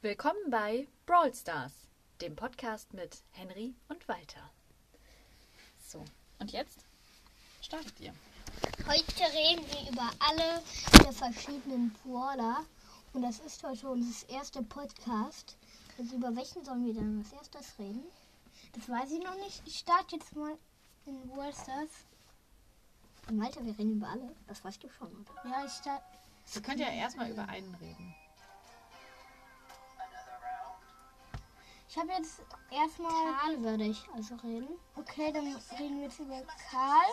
[0.00, 1.72] Willkommen bei Brawl Stars,
[2.20, 4.48] dem Podcast mit Henry und Walter.
[5.84, 6.04] So,
[6.38, 6.84] und jetzt
[7.60, 8.14] startet ihr.
[8.86, 10.62] Heute reden wir über alle
[11.02, 12.64] der verschiedenen Brawler.
[13.12, 15.56] Und das ist heute unser erster Podcast.
[15.98, 18.04] Also über welchen sollen wir dann als erstes reden?
[18.74, 19.62] Das weiß ich noch nicht.
[19.66, 20.56] Ich starte jetzt mal
[21.06, 21.90] in Brawl Stars.
[23.26, 24.32] Walter, wir reden über alle.
[24.46, 25.50] Das weißt du schon, oder?
[25.50, 26.04] Ja, ich starte.
[26.52, 28.14] Wir könnt ja erstmal über einen reden.
[31.88, 33.10] Ich habe jetzt erstmal.
[33.10, 34.68] Karl würde ich also reden.
[34.96, 35.46] Okay, dann
[35.78, 37.10] reden wir jetzt über Karl.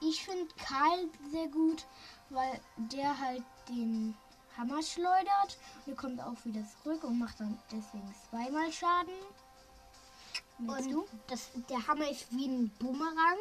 [0.00, 1.86] Ich finde Karl sehr gut,
[2.28, 4.14] weil der halt den
[4.56, 5.58] Hammer schleudert.
[5.86, 9.14] Und er kommt auch wieder zurück und macht dann deswegen zweimal Schaden.
[10.58, 11.06] Und du?
[11.28, 13.38] Das, der Hammer ist wie ein Bumerang.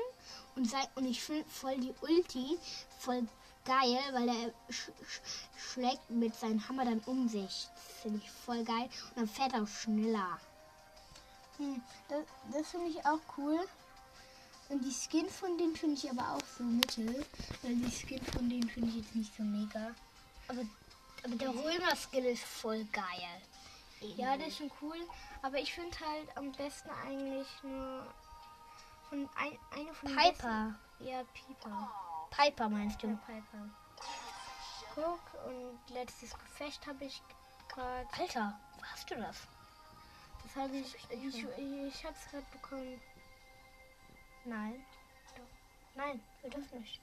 [0.55, 2.57] Und, sei, und ich finde voll die Ulti
[2.99, 3.27] voll
[3.67, 5.21] geil, weil er sch sch
[5.57, 7.67] schlägt mit seinem Hammer dann um sich.
[7.75, 8.89] Das finde ich voll geil.
[9.09, 10.39] Und dann fährt er auch schneller.
[11.57, 13.59] Hm, das, das finde ich auch cool.
[14.69, 17.25] Und die Skin von denen finde ich aber auch so mittel.
[17.61, 19.91] Weil die Skin von denen finde ich jetzt nicht so mega.
[20.47, 20.61] Aber,
[21.23, 23.41] aber der Römer-Skin ist voll geil.
[24.15, 24.97] Ja, der ist schon cool.
[25.41, 28.05] Aber ich finde halt am besten eigentlich nur
[29.09, 30.75] von ein, eine von den Piper.
[30.99, 32.06] Ja, Piper.
[32.29, 33.07] Piper meinst du?
[33.07, 33.69] Ja, Piper.
[34.95, 37.21] Guck, und letztes Gefecht habe ich
[37.69, 38.07] gerade.
[38.17, 39.47] Alter, wo hast du das?
[40.43, 40.95] Das habe ich.
[41.09, 43.01] Ich, ich habe es gerade bekommen.
[44.45, 44.85] Nein.
[45.95, 47.01] Nein, wir dürfen nicht.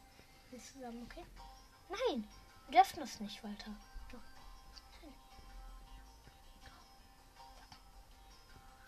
[0.50, 1.24] Wir zusammen, okay?
[1.88, 2.28] Nein,
[2.68, 3.70] wir dürfen das nicht, Walter.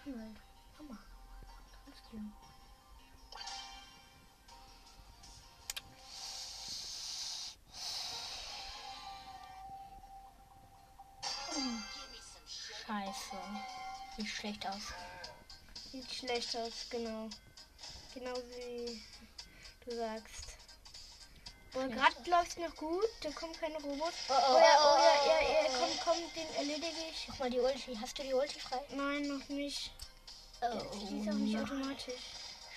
[0.04, 0.36] Nein.
[0.78, 0.98] Mama.
[1.84, 2.45] Kannst du.
[13.16, 13.42] Scheiße.
[14.16, 14.82] Sieht schlecht aus.
[15.92, 17.28] Sieht schlecht aus, genau.
[18.14, 19.02] Genau wie
[19.84, 20.56] du sagst.
[21.74, 24.16] Aber gerade läuft noch gut, da kommen keine Robots.
[24.28, 27.28] Oh, Oh, ja, oh, ja, ja, ja, komm, komm, den erledige ich.
[27.28, 27.94] Mach mal die Ulti.
[28.00, 28.80] Hast du die Ulti frei?
[28.90, 29.90] Nein, noch nicht.
[30.62, 32.14] Oh, Die ist auch nicht automatisch.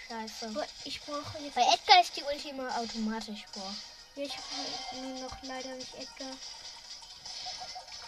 [0.10, 0.48] Scheiße.
[0.50, 1.56] Aber ich brauche jetzt.
[1.56, 3.74] Bei Edgar ist die Ulti immer automatisch vor.
[4.16, 6.36] Ja, ich habe nur noch leider nicht Edgar.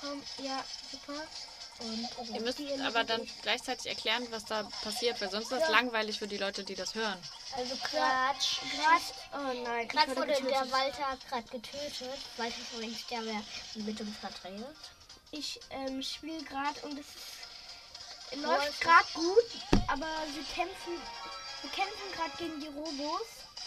[0.02, 1.25] Komm, ja, super.
[1.81, 3.42] Und also, Ihr müsst aber dann ich.
[3.42, 5.69] gleichzeitig erklären, was da passiert, weil sonst ist das Ja.
[5.69, 7.18] langweilig für die Leute, die das hören.
[7.58, 8.58] also Quatsch.
[8.78, 9.02] Grad,
[9.34, 10.52] oh nein, ich Gerade wurde wurde getötet.
[10.52, 12.20] der Walter gerade getötet.
[12.38, 13.44] Walter ist übrigens der, wer
[13.84, 14.64] mit uns verträgt.
[15.31, 17.06] Ich ähm, spiele gerade und es
[18.38, 19.46] Läuft läuft gerade gut,
[19.88, 20.94] aber wir kämpfen,
[21.62, 23.22] wir kämpfen gerade gegen die Robos.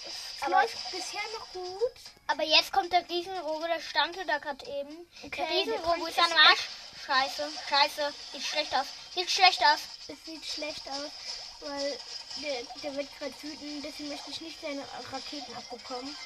[0.07, 1.93] Es Aber- läuft bisher noch gut.
[2.27, 5.07] Aber jetzt kommt der Riesenrobo, der stand da gerade eben.
[5.25, 6.69] Okay, der Riesenrobo ist am Arsch.
[7.07, 8.15] Scheiße, scheiße.
[8.33, 8.87] Sieht schlecht aus.
[9.15, 9.79] Sieht schlecht aus.
[10.09, 11.11] Es sieht schlecht aus,
[11.61, 11.99] weil
[12.43, 14.83] der, der wird gerade wütend, deswegen möchte ich nicht seine
[15.13, 16.17] Raketen abbekommen.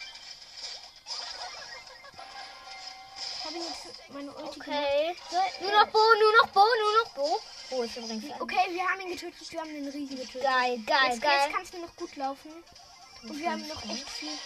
[3.38, 5.16] Ich habe ihm jetzt meine Ulti Okay.
[5.30, 7.40] So, Nur noch Bo, nur noch Bo, nur noch Bo.
[7.70, 10.42] Bo ist übrigens ein- Okay, wir haben ihn getötet, wir haben den Riesen getötet.
[10.42, 11.40] Geil, geil, jetzt, geil.
[11.44, 12.52] jetzt kannst du noch gut laufen.
[13.22, 14.38] Und wir haben noch echt viel.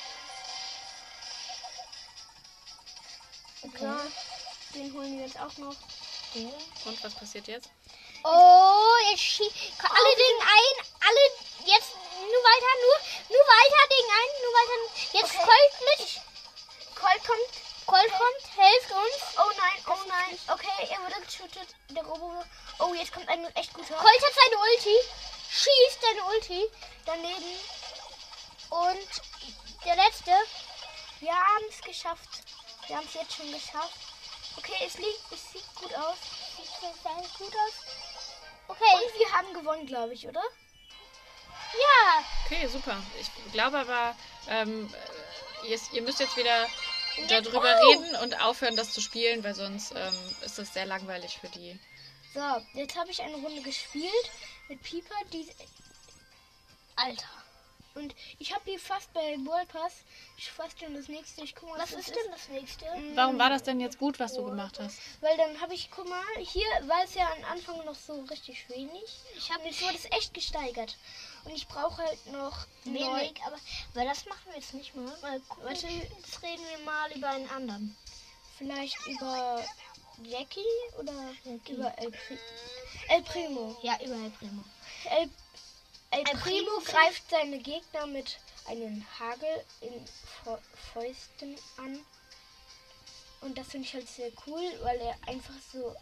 [3.62, 3.84] Okay.
[3.84, 4.00] Ja,
[4.74, 5.76] den holen wir jetzt auch noch.
[6.34, 7.68] Und was passiert jetzt?
[8.24, 9.54] Oh, jetzt schießt.
[9.82, 10.86] Alle Ding ein.
[11.00, 11.20] Alle
[11.66, 11.92] jetzt.
[12.22, 14.30] Nur weiter, nur, nur weiter Ding ein.
[14.42, 14.76] Nur weiter.
[15.12, 15.44] Jetzt Okay.
[15.44, 16.22] Colt mit.
[16.94, 17.62] Colt kommt.
[17.84, 19.36] Colt kommt, helft uns.
[19.36, 20.38] Oh nein, oh nein.
[20.48, 21.74] Okay, er wurde getötet.
[21.90, 22.44] Der Robo.
[22.78, 23.96] Oh, jetzt kommt ein echt guter.
[23.96, 24.96] Colt hat seine Ulti.
[25.50, 26.70] Schießt seine Ulti.
[27.04, 27.58] daneben.
[28.70, 29.08] Und
[29.84, 30.30] der letzte.
[31.20, 32.42] Wir haben es geschafft.
[32.86, 34.11] Wir haben es jetzt schon geschafft.
[34.56, 36.16] Okay, es, liegt, es sieht gut aus.
[36.56, 37.74] Sieht sehr gut aus.
[38.68, 38.94] Okay.
[38.94, 40.42] Und wir haben gewonnen, glaube ich, oder?
[41.72, 42.24] Ja.
[42.46, 42.96] Okay, super.
[43.20, 44.14] Ich glaube aber,
[44.48, 44.92] ähm,
[45.64, 46.68] ihr, ihr müsst jetzt wieder
[47.28, 47.90] darüber Oh.
[47.90, 51.78] reden und aufhören, das zu spielen, weil sonst ähm, ist das sehr langweilig für die.
[52.34, 52.40] So,
[52.74, 54.30] jetzt habe ich eine Runde gespielt
[54.68, 55.14] mit Pieper.
[55.32, 55.48] Die,
[56.96, 57.28] Alter.
[57.94, 60.04] Und ich habe die fast bei World Pass.
[60.36, 61.42] Ich fast schon das nächste.
[61.42, 62.86] Ich guck mal, Was das ist denn das nächste?
[63.14, 64.98] Warum war das denn jetzt gut, was du gemacht hast?
[65.20, 68.68] Weil dann habe ich, guck mal, hier war es ja am Anfang noch so richtig
[68.68, 69.04] wenig.
[69.36, 70.96] Ich habe jetzt wurde es echt gesteigert.
[71.44, 73.56] Und ich brauche halt noch Wenig, aber
[73.94, 75.16] weil das machen wir jetzt nicht mal.
[75.22, 75.64] Mal gucken.
[75.64, 75.86] Warte.
[75.86, 77.96] jetzt reden wir mal über einen anderen.
[78.58, 79.64] Vielleicht über
[80.22, 80.60] Jackie
[80.98, 81.12] oder
[81.44, 81.72] Jackie.
[81.72, 82.38] über El, Pri
[83.08, 83.76] El Primo.
[83.82, 84.64] Ja, über El Primo.
[85.04, 85.30] El,
[86.12, 90.04] El, Primo greift seine Gegner mit einem Hagel in
[90.44, 90.58] Fä-
[90.92, 92.04] Fäusten an.
[93.40, 95.96] Und das finde ich halt sehr cool, weil er einfach so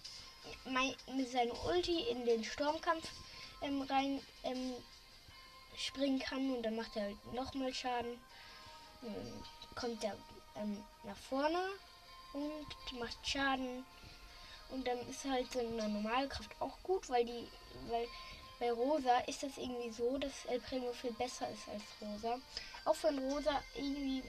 [1.13, 3.09] mit seinem Ulti in den Sturmkampf
[3.63, 4.75] ähm, rein ähm,
[5.77, 8.21] springen kann und dann macht er halt nochmal Schaden.
[9.03, 9.45] Dann
[9.77, 10.17] kommt er
[10.57, 11.69] ähm, nach vorne
[12.33, 13.87] und macht Schaden.
[14.71, 17.49] Und dann ist halt so eine normale Kraft auch gut, weil die,
[17.89, 18.07] weil
[18.61, 22.39] bei Rosa ist das irgendwie so, dass El Primo viel besser ist als Rosa.
[22.85, 24.23] Auch wenn Rosa irgendwie,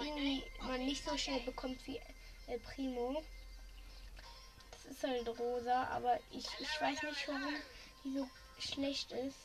[0.00, 2.00] irgendwie man nicht so schnell bekommt wie
[2.48, 3.22] El Primo.
[4.72, 7.54] Das ist halt Rosa, aber ich, ich weiß nicht, warum
[8.04, 9.36] die so schlecht ist.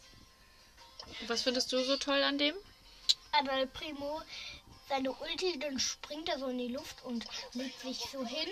[1.27, 2.55] Was findest du so toll an dem?
[3.31, 4.21] Aber El Primo,
[4.89, 8.49] seine Ulti, dann springt er so in die Luft und legt sich so hin.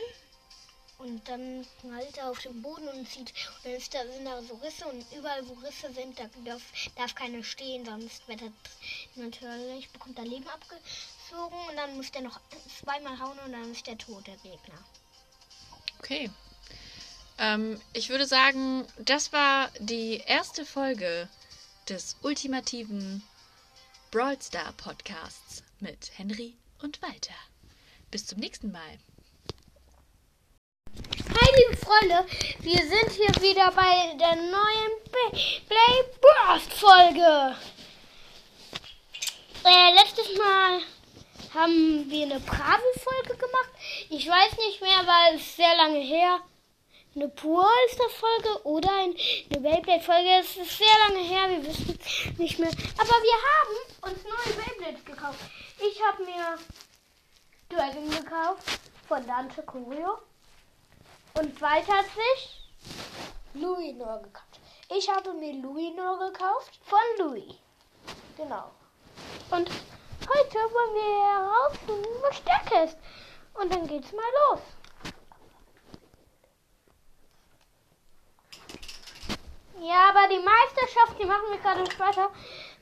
[1.01, 3.33] Und dann knallt er auf den Boden und zieht.
[3.56, 6.62] Und dann ist da, sind da so Risse und überall, wo Risse sind, da darf,
[6.95, 8.51] darf keiner stehen, sonst wird er
[9.15, 12.39] natürlich, bekommt er Leben abgezogen und dann muss der noch
[12.80, 14.77] zweimal hauen und dann ist der tot, der Gegner.
[15.98, 16.30] Okay.
[17.39, 21.27] Ähm, ich würde sagen, das war die erste Folge
[21.89, 23.24] des ultimativen
[24.12, 26.53] Brawl Star Podcasts mit Henry
[26.83, 27.33] und Walter.
[28.12, 29.00] Bis zum nächsten Mal.
[32.01, 32.25] Freunde,
[32.62, 34.92] wir sind hier wieder bei der neuen
[35.68, 37.56] Play Burst Folge.
[39.63, 40.81] Äh, letztes Mal
[41.53, 43.69] haben wir eine Bravo-Folge gemacht.
[44.09, 46.39] Ich weiß nicht mehr, weil es sehr lange her.
[47.15, 49.13] Eine Purlster-Folge oder eine
[49.59, 50.30] Beyblade-Folge.
[50.39, 52.00] Es ist sehr lange her, wir wissen
[52.38, 52.71] nicht mehr.
[52.98, 55.39] Aber wir haben uns neue Beyblades gekauft.
[55.77, 56.57] Ich habe mir
[57.69, 60.18] Dragon gekauft von Dante Curio.
[61.42, 62.62] Und weiter hat sich
[63.56, 64.60] Louis nur gekauft.
[64.96, 67.56] Ich habe mir Louis nur gekauft von Louis.
[68.38, 68.70] Genau.
[69.50, 69.68] Und
[70.30, 72.98] heute wollen wir herausfinden, was stärker ist.
[73.56, 74.60] Und dann geht's mal los.
[79.80, 82.30] Ja, aber die Meisterschaft, die machen wir gerade nicht weiter.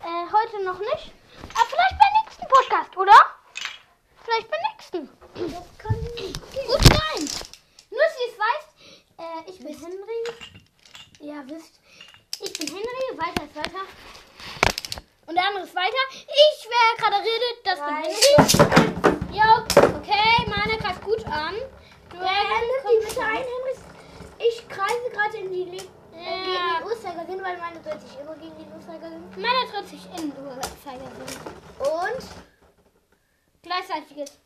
[0.03, 1.13] Äh, heute noch nicht.
[1.53, 3.13] Aber vielleicht beim nächsten Podcast, oder?
[4.21, 5.09] Vielleicht beim nächsten.
[5.49, 5.95] Das kann
[6.67, 7.48] Gut sein.
[7.99, 8.69] Dass ihr es weißt,
[9.19, 10.21] äh, ich bin Henry.
[11.19, 11.81] Ja, wisst.
[12.41, 13.83] Ich bin Henry, weiter ist weiter.
[15.27, 16.03] Und der andere ist weiter.
[16.13, 19.35] Ich, wer gerade redet, das bin Henry.
[19.37, 19.49] Jo,
[19.97, 21.55] okay, meine greift gut an.
[22.09, 22.31] Du Ja,
[22.61, 23.75] nimm die bitte ein, Henry.
[24.47, 25.89] Ich kreise gerade in die Link.
[26.13, 29.23] Äh, gegen den Uhrzeigersinn, weil meine dreht sich immer gegen den Uhrzeigersinn.
[29.35, 31.39] Meine tritt sich in den Uhrzeigersinn.
[31.79, 32.23] Und,
[33.61, 34.39] Gleichzeitiges.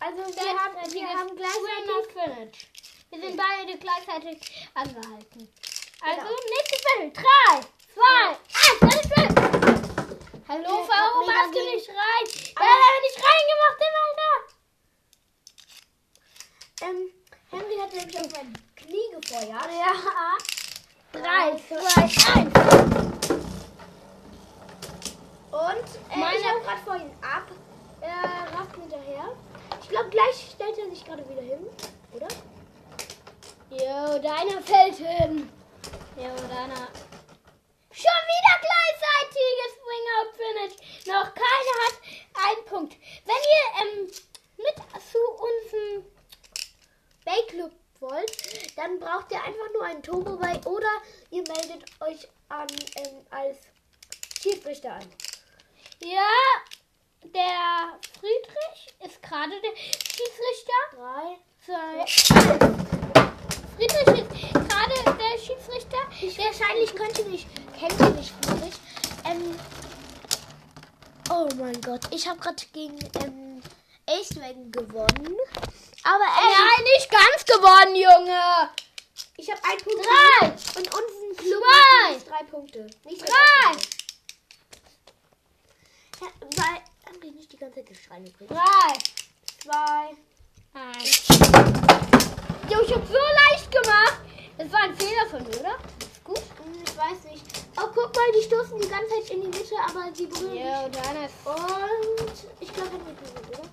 [0.00, 2.68] Also wir haben, wir haben gleichzeitig...
[3.10, 5.48] Wir sind beide gleichzeitig angehalten.
[6.00, 6.30] Also, Genau.
[6.56, 7.10] nächstes Battle.
[7.12, 7.60] Drei,
[7.92, 8.26] zwei,
[8.86, 9.34] eins, Battle.
[10.48, 12.26] Hallo, warum hast du nicht rein?
[12.26, 12.62] Ja, Ah.
[12.62, 14.34] hat nicht reingemacht, den Alter.
[16.82, 17.00] Ähm,
[17.50, 19.70] Henry hat nämlich auf mein Knie gefeuert.
[19.70, 19.92] Ja.
[21.12, 22.02] Drei, zwei,
[22.32, 22.54] eins.
[25.50, 27.46] Und äh, Meine- ich hau gerade vor ihn ab.
[28.00, 28.22] Er
[28.58, 29.36] rafft hinterher.
[29.90, 31.66] Glaube, gleich stellt er sich gerade wieder hin,
[32.12, 32.28] oder?
[33.70, 35.50] Jo, deiner fällt hin.
[36.16, 36.88] Jo, deiner.
[37.90, 41.06] Schon wieder gleichzeitiges Bring-Out-Finish.
[41.06, 41.96] Noch keiner hat
[42.34, 42.96] einen Punkt.
[43.24, 44.06] Wenn ihr ähm,
[44.58, 44.76] mit
[45.10, 46.04] zu unserem
[47.24, 52.68] Bayclub wollt, dann braucht ihr einfach nur einen Turbo bei oder ihr meldet euch an
[52.94, 53.58] ähm, als
[54.40, 55.12] Schiedsrichter an.
[55.98, 56.28] Ja,
[57.22, 60.72] der Friedrich ist gerade der Schiedsrichter.
[60.92, 61.36] Drei.
[61.64, 62.28] Zwei, eins.
[63.76, 65.98] Friedrich ist gerade der Schiedsrichter.
[66.20, 67.46] Ich wahrscheinlich könnte nicht,
[67.78, 68.74] kennt ihr nicht Friedrich.
[69.24, 69.58] Ähm,
[71.30, 73.62] oh mein Gott, ich habe gerade gegen ähm,
[74.08, 75.36] Ace Dragon gewonnen.
[76.02, 78.70] Aber ähm, Nein, nicht ganz gewonnen, Junge.
[79.36, 80.06] ich habe einen Punkt.
[80.06, 80.46] Drei.
[80.48, 82.18] Und unseren Club Zwei.
[82.30, 82.86] drei Punkte.
[83.04, 83.70] Nicht Drei.
[83.72, 83.88] Punkte.
[86.20, 86.26] Ja,
[86.56, 88.50] weil Henry nicht die ganze Zeit das Schreien bringt.
[88.50, 88.92] Drei,
[89.62, 90.16] Zwei.
[90.74, 91.28] eins.
[92.70, 94.20] Jo, ich hab so leicht gemacht.
[94.58, 95.78] Das war ein Fehler von mir, oder?
[96.00, 96.38] Ist gut.
[96.38, 97.44] Hm, Ich weiß nicht.
[97.76, 100.88] Oh, guck mal, die stoßen die ganze Zeit in die Mitte, aber sie berühren Ja,
[100.88, 103.68] deiner ist Und ich glaube, Henry berührt, oder?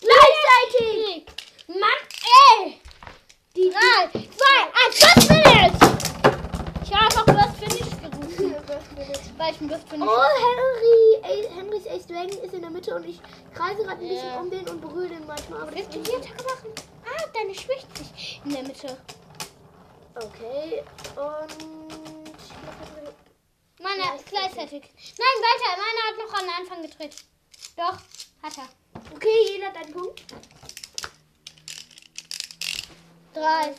[0.00, 1.26] gleichzeitig.
[1.68, 2.02] Mann,
[2.58, 2.80] ey.
[3.56, 5.78] Die Drei, zwei, eins, Finish.
[6.84, 8.56] Ich habe einfach First Finish gerufen,
[9.38, 12.94] weil ich ein First Finish Oh, Henry, A- Henrys Ace Dragon ist in der Mitte
[12.94, 13.20] und ich
[13.54, 14.40] kreise gerade ein bisschen Ja.
[14.40, 15.62] um den und berühre den manchmal.
[15.62, 16.72] Aber Willst du die Attacke machen?
[17.04, 18.96] Ah, deine schwächt sich in der Mitte.
[20.14, 20.82] Okay,
[21.16, 21.81] und
[23.82, 24.82] Meiner ist gleichzeitig.
[25.18, 25.76] Nein, weiter.
[25.76, 27.16] Meiner hat noch an den Anfang gedreht.
[27.76, 27.98] Doch,
[28.42, 28.68] hat er.
[29.14, 30.22] Okay, jeder hat einen Punkt.
[33.34, 33.74] Drei,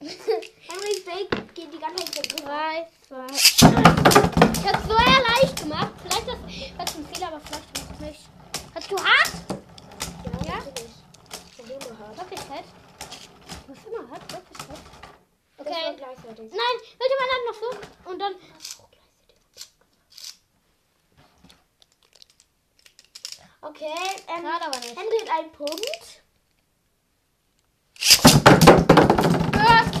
[0.00, 3.26] Henrys Weg geht die ganze Zeit so drei, zwei.
[3.26, 5.90] Ich hab's so eher leicht gemacht.
[6.02, 8.20] Vielleicht das, ist ein Fehler, aber vielleicht auch nicht.
[8.74, 9.32] Hast du hart?
[10.24, 10.58] Ja, Ja?
[10.58, 10.92] natürlich.
[12.16, 12.64] Wirklichkeit?
[13.66, 14.32] Was immer hart?
[14.32, 14.78] Wirklichkeit?
[15.58, 15.96] Das war Okay.
[15.96, 16.52] gleichzeitig.
[16.52, 18.10] Nein, welche man hat noch so?
[18.10, 18.34] Und dann.
[23.60, 23.92] Okay,
[24.28, 24.96] ähm, Gerade aber nicht.
[24.96, 26.22] Henry hat einen Punkt.
[29.52, 29.94] Burst!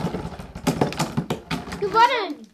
[1.80, 2.52] Gewonnen!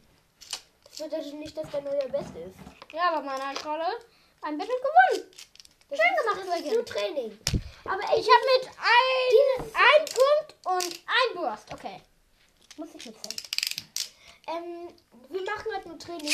[0.85, 2.57] Das bedeutet nicht, dass der nur der Beste ist.
[2.93, 3.85] Ja, aber meine hat gerade
[4.43, 5.31] ein Battle gewonnen.
[5.91, 7.39] Das Schön gemacht, Das ist nur Training.
[7.85, 11.73] Aber Ich habe mit ein, ein Punkt und ein Burst.
[11.73, 12.01] Okay.
[12.77, 13.37] Muss ich mitzählen.
[14.49, 14.89] ähm,
[15.29, 16.33] wir machen halt nur Training.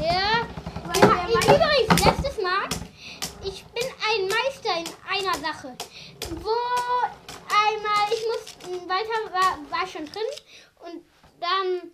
[0.00, 0.46] Ja.
[0.84, 2.68] Weil ja ich, übrigens, letztes Mal,
[3.44, 5.76] ich bin ein Meister in einer Sache.
[6.40, 6.56] Wo
[7.48, 10.22] einmal, ich muss, weiter war, war schon drin
[10.84, 11.04] und
[11.40, 11.90] dann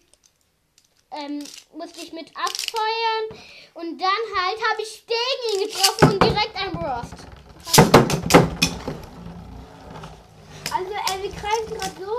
[1.13, 3.41] ähm, musste ich mit abfeuern
[3.75, 7.28] und dann halt habe ich gegen ihn getroffen und direkt ein Burst.
[10.79, 12.13] Also, äh, wir kreisen gerade so.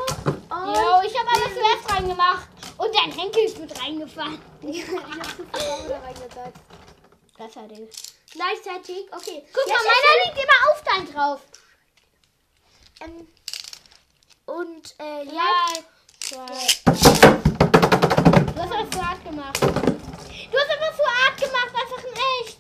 [0.51, 4.41] Jo, ich habe aber zuerst reingemacht und dein Henkel ist mit reingefallen.
[4.63, 6.59] ich habe zu viel Raum da reingesetzt.
[7.37, 7.87] Das hat er.
[8.31, 9.45] Gleichzeitig, okay.
[9.53, 11.39] Guck mal, meiner liegt immer auf dein drauf.
[12.99, 13.27] Ähm,
[14.45, 15.71] und, äh, ja.
[16.31, 16.45] Ja.
[18.45, 19.61] Du hast das zu hart gemacht.
[19.61, 22.13] Du hast aber zu hart gemacht, einfach in
[22.43, 22.59] echt.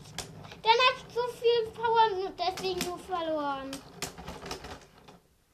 [0.63, 3.69] Dann hast du so viel Power und deswegen nur verloren.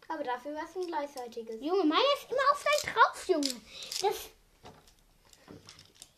[0.07, 1.55] Aber dafür war es ein gleichzeitiges.
[1.61, 3.61] Junge, meiner ist immer auf dein drauf, Junge.
[4.01, 4.29] Das,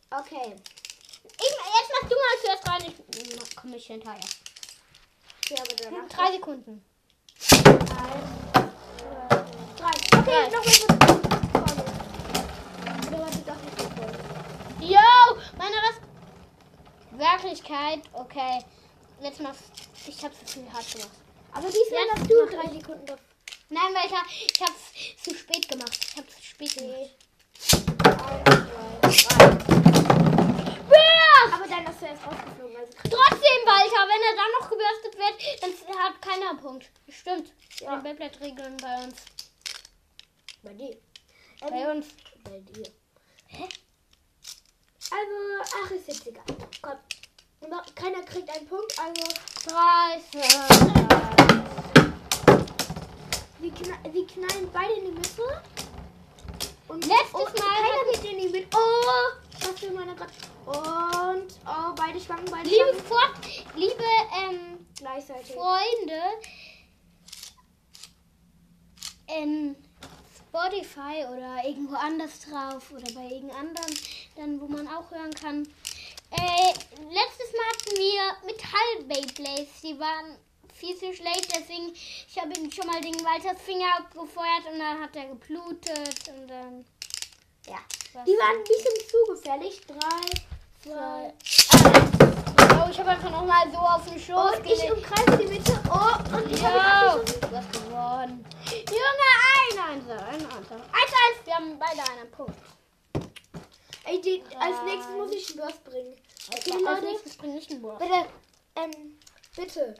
[0.10, 0.56] Okay.
[1.24, 4.24] ich, jetzt machst du mal zuerst rein, ich komme ich hinterher.
[5.44, 6.08] Okay, aber danach.
[6.10, 6.84] Drei Sekunden.
[7.50, 8.22] Drei.
[10.18, 10.50] Okay, Drei.
[10.50, 10.74] noch mal
[11.52, 11.84] vorne.
[13.08, 14.14] Oder warte, doch nicht so voll.
[14.82, 16.02] Yo, meine Rest...
[17.12, 18.64] Wirklichkeit, okay.
[19.22, 19.64] Jetzt machst
[20.08, 21.10] ich hab's zu viel hart gemacht.
[21.52, 22.80] Aber diesmal Jetzt hast du drei.
[22.80, 23.20] Sekunden drauf.
[23.70, 26.00] Nein, weil ich, hab- ich hab's zu spät gemacht.
[26.12, 27.12] Ich hab's zu spät gemacht.
[30.88, 31.54] Burst!
[31.54, 32.78] Aber dann hast du erst rausgeflogen.
[32.78, 36.90] Also Trotzdem, Walter, wenn er dann noch gebürstet wird, dann hat keiner einen Punkt.
[37.10, 37.52] Stimmt.
[37.80, 37.98] Ja.
[37.98, 39.16] Die Beyblade-Regeln bei uns.
[40.64, 40.98] bei dir.
[41.62, 42.08] Bei Ähm, uns.
[42.44, 42.92] bei dir.
[43.48, 43.68] Hä?
[45.10, 46.44] Also, ach, ist jetzt egal.
[46.82, 46.98] Komm.
[47.96, 49.22] Keiner kriegt einen Punkt, also
[49.66, 50.68] Drei, zwei,
[53.60, 55.62] wir, kna wir knallen beide in die Mitte.
[56.88, 58.68] Und Letztes und Mal keiner geht in die Mitte.
[58.76, 60.32] Oh, was will meiner gerade?
[60.66, 63.06] Und, oh, beide schwanken, beide Liebe, schwanken.
[63.06, 64.04] Fort, liebe
[64.50, 65.54] ähm, Gleichzeitig.
[65.54, 66.22] Freunde,
[69.28, 69.76] in
[70.38, 74.00] Spotify oder irgendwo anders drauf oder bei irgendeinem anderen,
[74.36, 75.68] dann wo man auch hören kann.
[76.32, 76.74] Äh,
[77.10, 80.38] letztes Mal hatten wir Metall-Beyblades, die waren
[80.78, 85.02] viel zu schlecht, deswegen ich habe ihm schon mal den Walters Finger abgefeuert und dann
[85.02, 86.86] hat er geblutet und dann
[87.66, 87.78] Ja.
[88.14, 89.82] was- Die waren ein bisschen zu gefährlich.
[89.88, 90.44] Drei,
[90.84, 91.34] zwei,
[92.80, 95.80] Oh, ich habe einfach noch mal so auf den Schoß Und ich umkreise die Mitte.
[95.90, 98.46] Oh, und ich habe hast gewonnen.
[98.70, 99.32] Junge,
[99.74, 100.76] ein Einser, ein Einser.
[100.76, 102.54] Eins, eins, wir haben beide einen Punkt.
[104.06, 106.16] Ey, die, als nächstes muss ich einen Burst bringen.
[106.54, 107.98] Okay, Als nächstes bringe ich einen Wurf.
[107.98, 108.26] bitte,
[108.76, 109.20] ähm,
[109.56, 109.96] bitte.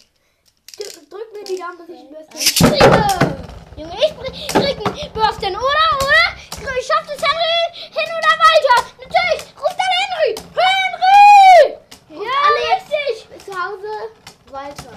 [0.78, 2.78] Drück, mir die Daumen, dass ich einen Burst bringe.
[2.78, 3.02] Trinke!
[3.78, 4.14] Junge, ich
[4.48, 5.88] krieg einen Bürsten, oder?
[5.98, 6.26] Oder?
[6.80, 8.78] Ich schaff das Henry hin oder weiter.
[9.00, 10.32] Natürlich, ruf dann Henry.
[10.54, 11.58] Henry!
[12.10, 13.46] Ja, alle richtig.
[13.46, 13.92] Zu Hause
[14.52, 14.94] weiter.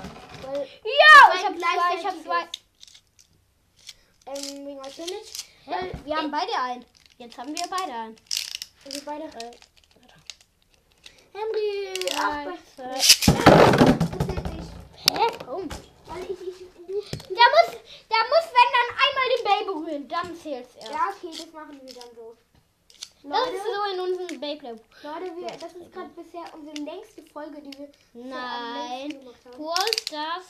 [0.47, 2.43] Weil, Ja, ich hab zwei, ich hab zwei.
[4.27, 5.47] ähm, wegen nicht.
[5.65, 5.91] Hä?
[6.05, 6.85] Wir haben beide einen.
[7.17, 8.17] Jetzt haben wir beide einen.
[8.85, 9.31] Wir beide.
[11.33, 12.47] Henry, ach,
[15.15, 15.27] Hä?
[15.47, 15.69] Warum?
[16.07, 16.93] Weil ich, ich, du,
[17.35, 17.71] Der muss,
[18.11, 20.91] der muss, wenn dann einmal den Ball berühren, dann zählt's erst.
[20.91, 22.37] ja, okay, das machen wir dann so.
[23.23, 24.81] Das Leute, ist so in unserem Beyblade.
[25.03, 29.11] Leute wir, das ist gerade bisher unsere längste Folge, die wir Nein.
[29.11, 29.57] gemacht haben.
[29.59, 30.47] Brawl Stars.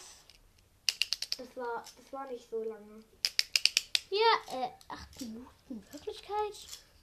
[1.36, 3.02] Das war, das war nicht so lange.
[4.08, 4.18] Hier,
[4.52, 5.84] äh, acht Minuten.
[5.90, 6.54] Wirklichkeit?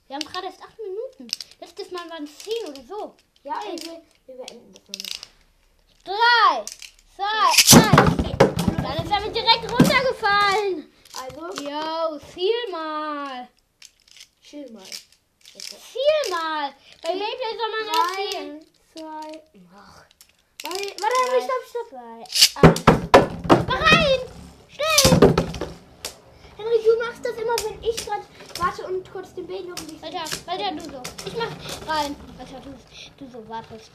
[0.06, 1.28] Wir haben gerade erst acht Minuten.
[1.60, 3.14] Letztes Mal waren es zehn oder so.
[3.42, 5.20] Ja, ey, wir, wir beenden das nicht.
[6.04, 6.64] Drei,
[7.18, 8.38] zwei, eins.
[8.82, 10.92] Dann ist er mit direkt runtergefallen.
[11.20, 13.48] Also, Yo, ziel mal.
[14.40, 14.82] chill mal.
[14.84, 16.72] Ziel mal.
[17.02, 18.66] Bei Beyblade soll man Drei, zielen.
[18.94, 19.42] zwei,
[19.76, 20.04] ach.
[20.62, 21.88] Warte, warte, stopp, stopp.
[21.88, 22.82] Zwei, eins.
[23.66, 24.20] Mach rein.
[24.68, 25.34] Schnell.
[26.56, 28.22] Henry, tu mal wenn ich gerade
[28.58, 30.02] warte und kurz den Bait noch ein bisschen.
[30.02, 31.02] Weiter, weiter, du so.
[31.26, 32.16] Ich mach rein.
[32.36, 32.74] Weiter, du,
[33.24, 33.90] du so wartest.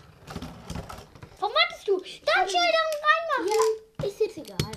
[1.83, 1.97] Wartest du?
[2.25, 3.59] Dann schnell dann reinmachen.
[3.99, 4.71] Ja, ist jetzt egal.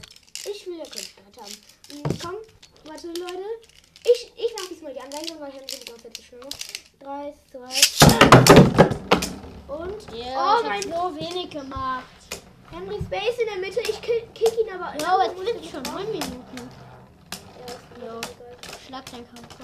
[0.44, 1.56] Ich will ja keinen Start haben.
[1.90, 2.36] Hm, Komm,
[2.84, 3.44] warte Leute.
[4.04, 6.48] Ich, ich mach diesmal die Anleitung, weil Henry die ganze Zeit hat.
[7.00, 7.68] Drei, zwei,
[9.68, 10.14] und.
[10.14, 12.04] Ja, oh, ich mein so wenig gemacht.
[12.70, 13.80] Henry Space in der Mitte.
[13.80, 14.98] Ich kick, kick ihn aber.
[15.00, 16.70] Ja, aber es sind schon neun Minuten.
[17.66, 18.20] Ja, egal.
[18.86, 19.56] Schlag dein Kampf.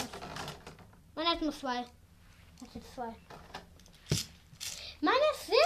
[1.14, 1.78] Meiner hat nur zwei.
[1.78, 3.14] Hat jetzt zwei.
[5.04, 5.61] Meine stark,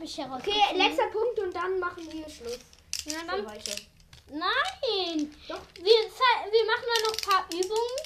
[0.00, 0.62] habe ich herausgefunden.
[0.62, 2.58] Okay, letzter Punkt und dann machen wir Schluss.
[3.02, 5.36] Für dann, nein.
[5.46, 5.60] Doch.
[5.74, 7.96] Wir, wir machen dann noch ein paar Übungen.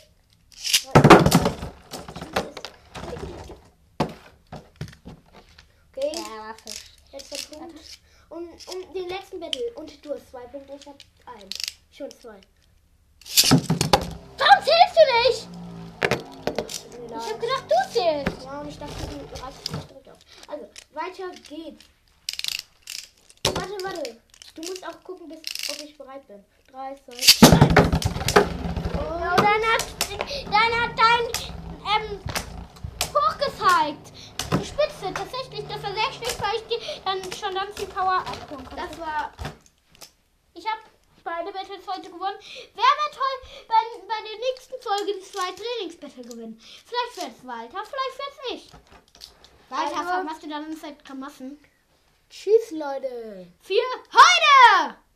[5.93, 6.71] Okay, Ja, warte.
[7.13, 7.81] letzter Punkt.
[8.31, 9.73] Um, um den letzten Battle.
[9.77, 10.97] Und du hast zwei Punkte, ich hab
[11.27, 11.51] einen.
[11.93, 12.41] Schon zwei.
[14.39, 15.49] Warum zählst du nicht?
[17.17, 18.45] Ich habe gedacht, du zählst.
[18.45, 20.19] Ja, und ich dachte, du reißt nicht direkt auf.
[20.49, 21.85] Also, weiter geht's.
[23.45, 24.21] Warte, warte.
[24.55, 26.45] Du musst auch gucken, bis, ob ich bereit bin.
[26.71, 27.41] Drei, zwei, eins.
[28.95, 29.85] Ja, dann hat,
[30.47, 31.25] dann hat dein
[31.91, 32.21] ähm,
[33.13, 34.13] hochgezeigt.
[34.53, 38.19] Die Spitze, tatsächlich, das war sehr schlecht, weil ich dir dann schon ganz viel Power
[38.19, 38.77] abholen konnte.
[38.77, 39.33] Das war
[40.55, 40.83] Ich habe
[41.25, 42.39] beide Battles heute gewonnen.
[42.75, 43.37] Wäre wär toll,
[43.67, 46.61] wenn bei der nächsten Folge die zwei Trainingsbattle gewinnen.
[46.61, 48.71] Vielleicht wird's Walter, vielleicht wird's ich.
[49.69, 51.59] Walter, Also- was du dann Zeit Kamassen?
[52.31, 53.47] Tschüss, Leute.
[53.63, 53.75] Für
[54.13, 54.97] heute!